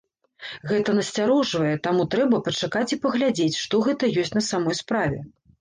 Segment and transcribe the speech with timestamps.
[0.69, 5.25] Гэта насцярожвае, таму трэба пачакаць і паглядзець, што гэта ёсць на самой справе.